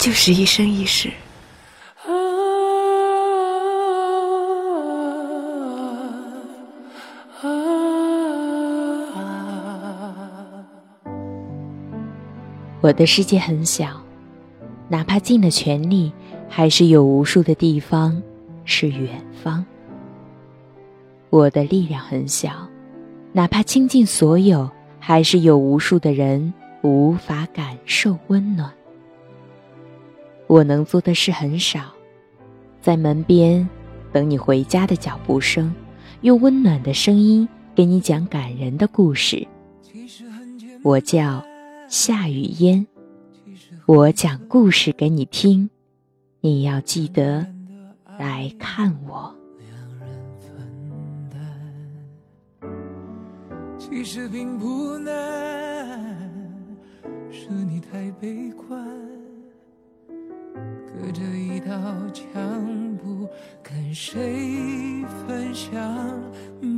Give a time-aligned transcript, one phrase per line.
[0.00, 1.10] 就是一生一世。
[12.80, 13.88] 我的世界很小，
[14.88, 16.10] 哪怕尽了全力，
[16.48, 18.20] 还是有无数的地方
[18.64, 19.62] 是远方。
[21.28, 22.66] 我的力量很小，
[23.32, 28.72] 哪怕倾尽所有，还是有无数的人无法感受温暖。
[30.50, 31.94] 我能做的事很少，
[32.82, 33.68] 在门边
[34.12, 35.72] 等你回家的脚步声，
[36.22, 39.46] 用温暖的声音给你讲感人的故事。
[40.82, 41.40] 我叫。
[41.88, 42.86] 夏雨嫣，
[43.86, 45.68] 我讲故事给你听，
[46.40, 47.44] 你要记得
[48.16, 49.34] 来看我。
[53.76, 55.12] 其实并不难，
[57.28, 58.78] 是你太悲观，
[61.00, 61.72] 隔着一道
[62.12, 63.26] 墙不
[63.62, 65.80] 跟谁分享，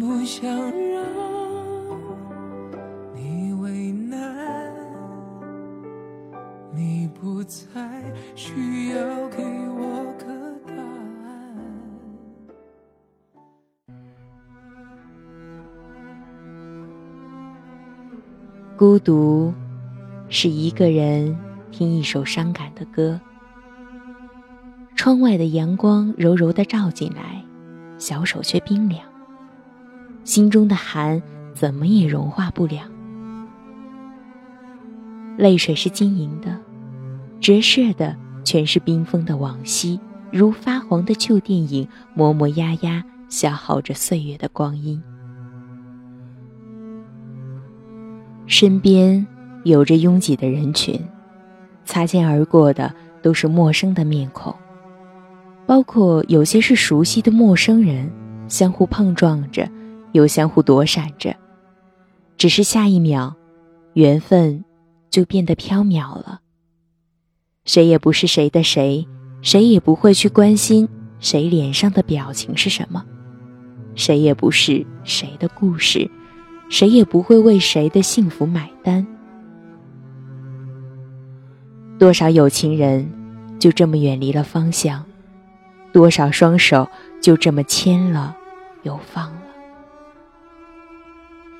[0.01, 1.05] 不想让
[3.14, 4.73] 你为难，
[6.73, 7.09] 你。
[7.23, 7.69] 不再
[8.34, 10.25] 需要给我个
[10.67, 11.55] 答案。
[18.77, 19.55] 孤独
[20.29, 21.39] 是一个人
[21.70, 23.20] 听一首伤感的歌，
[25.03, 27.45] 窗外的阳光柔柔的照进来，
[27.98, 29.03] 小手却冰凉，
[30.22, 31.20] 心中的寒
[31.56, 32.84] 怎么也融化不了。
[35.36, 36.56] 泪水是晶莹的。
[37.41, 39.98] 折射的全是冰封的往昔，
[40.30, 45.03] 如发黄的旧电影，磨磨压压，消耗着岁月的光阴。
[48.47, 49.27] 身边
[49.64, 51.05] 有着拥挤的人群，
[51.84, 54.55] 擦肩而过的都是陌生的面孔，
[55.72, 58.12] 包括有些是熟悉的陌生人，
[58.46, 59.66] 相互碰撞着，
[60.12, 61.34] 又相互躲闪着，
[62.36, 63.34] 只是下一秒，
[63.94, 64.62] 缘分
[65.08, 66.42] 就变得飘渺了。
[67.64, 69.08] 谁也不是谁的谁，
[69.40, 70.86] 谁也不会去关心
[71.20, 73.02] 谁脸上的表情是什么，
[73.94, 76.10] 谁也不是谁的故事，
[76.68, 79.06] 谁也不会为谁的幸福买单。
[81.98, 83.10] 多少有情人
[83.58, 85.02] 就这么远离了方向，
[85.92, 86.89] 多少双手
[87.20, 88.36] 就这么牵了
[88.83, 89.42] 又放了。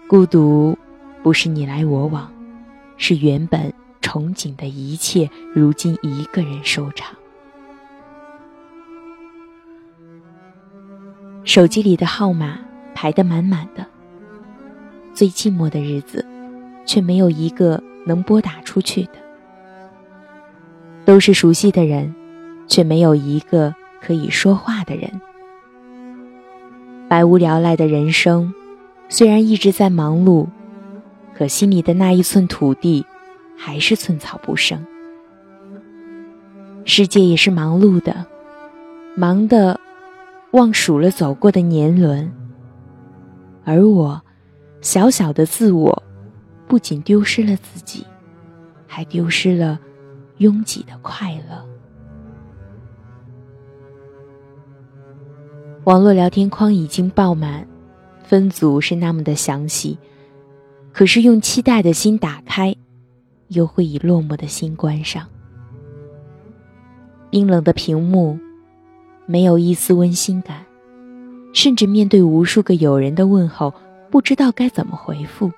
[0.09, 0.77] 孤独，
[1.23, 2.33] 不是你来我往，
[2.97, 3.73] 是原本。
[4.03, 7.17] 憧憬的一切，如今一个人收场。
[11.45, 12.59] 手机里的号码
[12.97, 13.87] 排得满满的，
[15.15, 16.27] 最寂寞的日子，
[16.85, 19.13] 却没有一个能拨打出去的。
[21.05, 22.13] 都是熟悉的人，
[22.67, 23.73] 却没有一个
[24.05, 25.09] 可以说话的人。
[27.09, 28.53] 百无聊赖的人生，
[29.09, 30.49] 虽然一直在忙碌，
[31.37, 33.07] 可心里的那一寸土地。
[33.65, 34.85] 还是寸草不生。
[36.85, 38.27] 世界也是忙碌的，
[39.15, 39.79] 忙的
[40.51, 42.29] 忘数了走过的年轮。
[43.65, 44.21] 而我，
[44.81, 46.03] 小小的自我，
[46.67, 48.05] 不仅丢失了自己，
[48.89, 49.79] 还丢失了
[50.39, 51.65] 拥挤的快乐。
[55.85, 57.67] 网络聊天框已经爆满，
[58.23, 59.99] 分组是那么的详细，
[60.93, 62.75] 可是用期待的心打开。
[63.49, 65.27] 又会以落寞的心关上，
[67.29, 68.39] 冰冷的屏幕，
[69.27, 70.65] 没有一丝温馨感，
[71.53, 73.75] 甚至面对无数个友人的问候，
[74.11, 75.53] 不知道该怎么回复。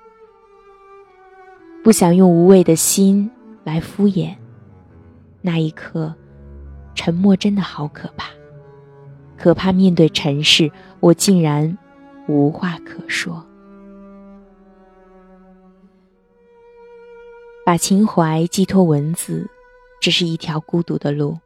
[1.85, 3.31] 不想用无谓的心
[3.63, 4.35] 来敷衍，
[5.41, 6.13] 那一刻，
[6.95, 8.27] 沉默真的好可怕，
[9.37, 11.77] 可怕面对尘世，我竟然
[12.27, 13.45] 无话可说。
[17.65, 19.49] 把情怀寄托文字，
[19.99, 21.37] 这是一条孤独的路。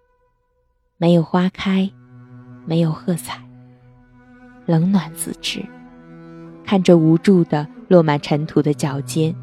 [0.97, 1.89] 没有花开，
[2.65, 3.41] 没有喝彩，
[4.65, 5.65] 冷暖自知。
[6.65, 9.33] 看着无助的落满尘土的脚尖，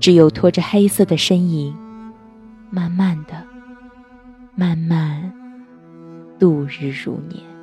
[0.00, 1.76] 只有拖着黑色的身影，
[2.70, 3.46] 慢慢的、
[4.54, 5.32] 慢慢
[6.38, 7.55] 度日如年。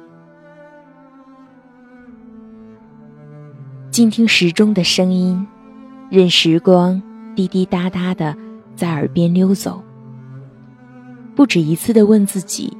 [3.93, 5.45] 静听时钟的声音，
[6.09, 6.99] 任时光
[7.35, 8.35] 滴滴答答的。
[8.75, 9.83] 在耳边溜走，
[11.35, 12.75] 不止一次的问自己：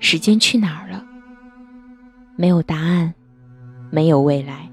[0.00, 1.04] 时间去哪儿了？
[2.34, 3.14] 没有答案，
[3.90, 4.68] 没有未来，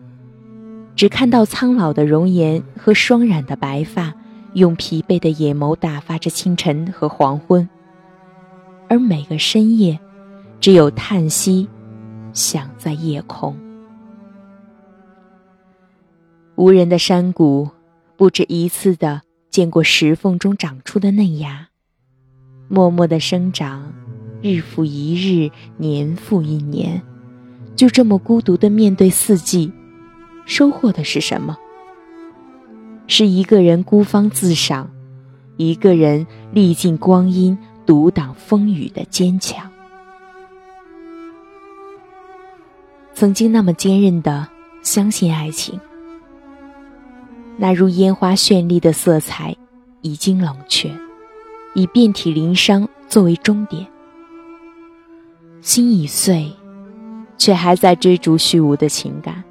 [0.95, 4.11] 只看到苍老的容颜和霜染的白发，
[4.53, 7.69] 用疲惫的眼眸打发着清晨和黄昏。
[8.89, 9.99] 而每个深夜，
[10.59, 11.69] 只有叹息
[12.33, 13.55] 响在夜空。
[16.57, 17.69] 无人的山谷，
[18.15, 19.21] 不止一次的
[19.51, 21.67] 见过石缝中长出的嫩芽，
[22.67, 23.93] 默默的生长，
[24.41, 26.99] 日复一日，年复一年，
[27.75, 29.71] 就这么孤独的面对四季，
[30.47, 31.55] 收获的是什么？
[33.05, 34.89] 是一个人孤芳自赏，
[35.57, 37.55] 一个人历尽光阴，
[37.85, 39.69] 独挡风雨的坚强。
[43.13, 44.47] 曾经那么坚韧的
[44.81, 45.79] 相信爱情。
[47.59, 49.55] 那如烟花绚丽的色彩，
[50.01, 50.91] 已经冷却，
[51.73, 53.85] 以遍体鳞伤作为终点。
[55.61, 56.51] 心已碎，
[57.35, 59.43] 却还在追逐虚无的情感。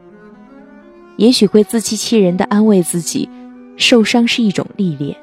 [1.17, 3.29] 也许会自欺欺人的安慰自己，
[3.76, 5.17] 受伤是一种历练。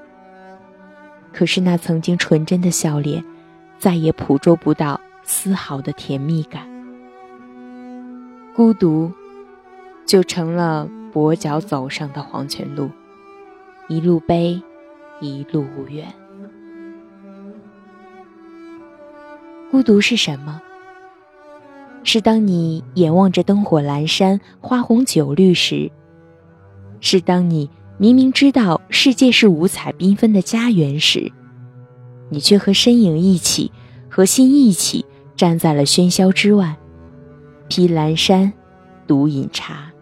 [1.31, 3.23] 可是那曾经纯真的笑脸，
[3.79, 6.67] 再也捕捉不到丝毫的甜蜜感。
[8.53, 9.09] 孤独，
[10.05, 10.87] 就成了。
[11.13, 12.89] 跛脚走上的黄泉路，
[13.87, 14.59] 一路悲，
[15.21, 16.11] 一路无怨。
[19.69, 20.61] 孤独是什么？
[22.03, 25.89] 是当你眼望着灯火阑珊、花红酒绿时；
[26.99, 31.31] 是当你明明知道世界是五彩缤纷的家园时，
[32.29, 33.71] 你却和身影一起，
[34.09, 35.05] 和心一起
[35.35, 36.75] 站在了喧嚣之外，
[37.69, 38.51] 披阑珊，
[39.05, 39.92] 独饮茶。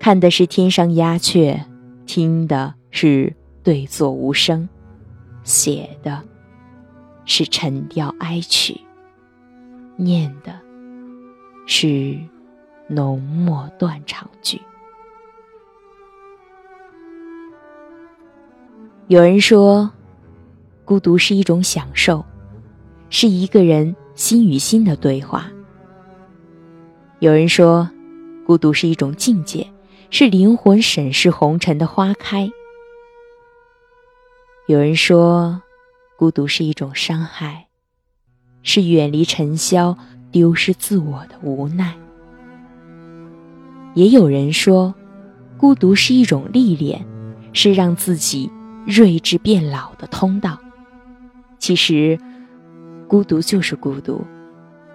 [0.00, 1.62] 看的是天上鸦雀，
[2.06, 4.66] 听的是对坐无声，
[5.44, 6.22] 写的
[7.26, 8.80] 是沉调哀曲，
[9.96, 10.58] 念的
[11.66, 12.18] 是
[12.88, 14.58] 浓墨断肠句。
[19.08, 19.90] 有人说，
[20.86, 22.24] 孤独是一种享受，
[23.10, 25.52] 是一个人心与心的对话。
[27.18, 27.86] 有人说，
[28.46, 29.70] 孤独是一种境界。
[30.12, 32.50] 是灵魂审视红尘的花开。
[34.66, 35.62] 有人说，
[36.18, 37.68] 孤独是一种伤害，
[38.64, 39.96] 是远离尘嚣、
[40.32, 41.96] 丢失自我的无奈。
[43.94, 44.92] 也有人说，
[45.56, 47.06] 孤独是一种历练，
[47.52, 48.50] 是让自己
[48.86, 50.58] 睿智变老的通道。
[51.58, 52.18] 其实，
[53.06, 54.24] 孤独就是孤独，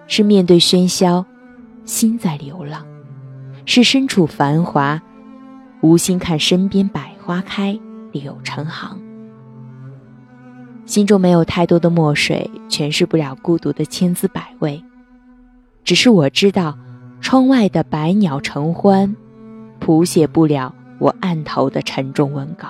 [0.06, 1.24] 是面对喧嚣，
[1.86, 2.86] 心在流浪。
[3.66, 5.02] 是身处繁华，
[5.80, 7.78] 无心看身边百花开，
[8.12, 8.98] 柳成行。
[10.86, 14.82] 心中没有太多的墨水，诠释不了孤独的千滋百味。
[15.82, 16.78] 只是我知道，
[17.20, 19.14] 窗外的百鸟成欢，
[19.80, 22.68] 谱写不了我案头的沉重文稿。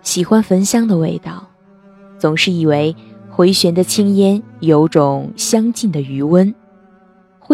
[0.00, 1.46] 喜欢焚香的味道，
[2.18, 2.96] 总是以为
[3.28, 6.52] 回旋的青烟有种相近的余温。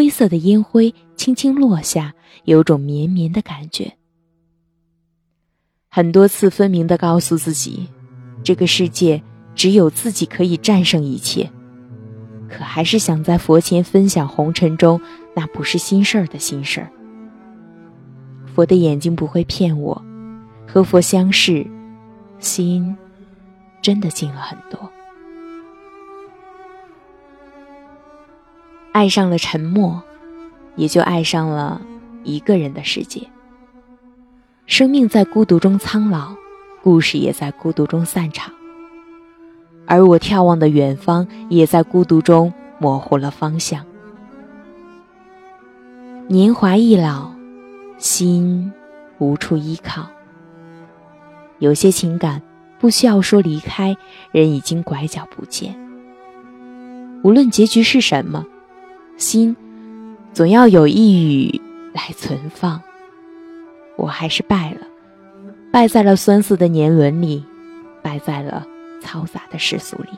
[0.00, 2.14] 灰色的烟灰轻轻落下，
[2.44, 3.98] 有种绵绵的感觉。
[5.90, 7.86] 很多次分明的告诉自己，
[8.42, 9.22] 这个世界
[9.54, 11.50] 只有自己可以战胜一切，
[12.48, 14.98] 可还是想在佛前分享红尘中
[15.36, 16.90] 那不是心事儿的心事儿。
[18.46, 20.02] 佛的眼睛不会骗我，
[20.66, 21.66] 和佛相视，
[22.38, 22.96] 心
[23.82, 24.90] 真的静了很多。
[28.92, 30.02] 爱上了沉默，
[30.74, 31.80] 也就爱上了
[32.24, 33.22] 一个人的世界。
[34.66, 36.34] 生命在孤独中苍老，
[36.82, 38.52] 故事也在孤独中散场。
[39.86, 43.84] 而我眺望的远方，也在孤独中模糊了方向。
[46.28, 47.30] 年华易老，
[47.98, 48.72] 心
[49.18, 50.08] 无处依靠。
[51.58, 52.42] 有些情感
[52.78, 53.96] 不需要说离开，
[54.32, 55.74] 人已经拐角不见。
[57.22, 58.44] 无论结局是什么。
[59.20, 59.54] 心，
[60.32, 61.60] 总要有一语
[61.92, 62.82] 来存放。
[63.96, 64.80] 我还是败了，
[65.70, 67.44] 败在了酸涩的年轮里，
[68.02, 68.66] 败在了
[69.02, 70.08] 嘈杂的世俗里。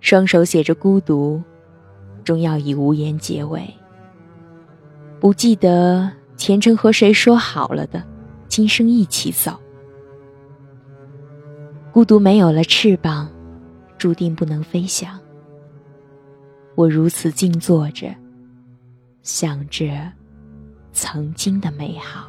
[0.00, 1.42] 双手写着孤独，
[2.22, 3.62] 终要以无言结尾。
[5.18, 8.02] 不记得前程和谁说好了的，
[8.46, 9.58] 今生一起走。
[11.92, 13.28] 孤独没有了翅膀，
[13.96, 15.18] 注定不能飞翔。
[16.74, 18.14] 我如此静坐着，
[19.22, 20.12] 想着
[20.92, 22.28] 曾经的美好。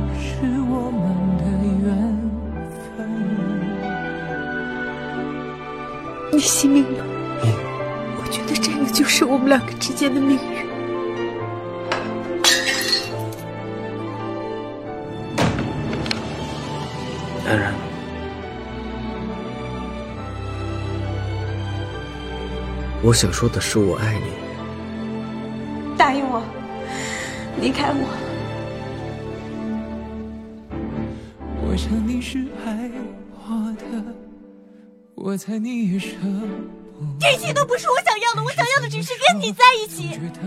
[6.31, 7.03] 你信命吗？
[8.17, 10.41] 我觉得这个就是我们两个之间的命运。
[17.45, 17.73] 安然。
[23.03, 24.31] 我想说的是，我爱你。
[25.97, 26.41] 答应我，
[27.59, 28.07] 离开我。
[31.67, 32.89] 我想你是爱
[33.33, 33.83] 我的，
[35.23, 37.29] 我猜你也舍不得。
[37.29, 40.09] 这些都不是我想要的，我想要的只是跟你在一起。
[40.09, 40.39] 觉得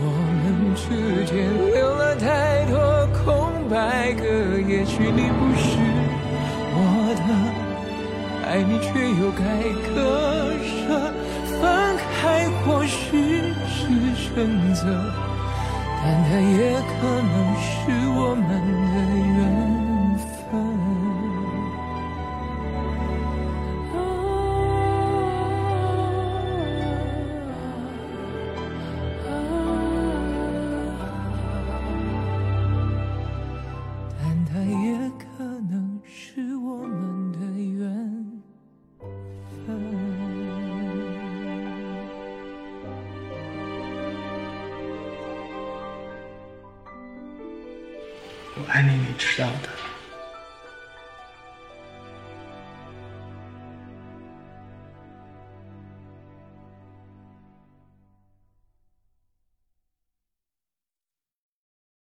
[0.00, 0.08] 我
[0.40, 0.88] 们之
[1.26, 1.36] 间
[1.74, 4.24] 留了太多空白格，
[4.66, 5.76] 也许你不是
[6.72, 6.80] 我
[7.20, 7.28] 的，
[8.48, 8.88] 爱你却
[9.20, 9.44] 又该
[9.92, 11.12] 割舍。
[11.60, 11.60] 分
[12.16, 13.76] 开或许是
[14.16, 14.32] 选
[14.74, 14.80] 择，
[16.02, 17.68] 但它也可能是
[18.16, 18.48] 我们
[18.88, 18.96] 的
[19.36, 19.91] 缘
[48.72, 49.81] 我爱你，你知道的。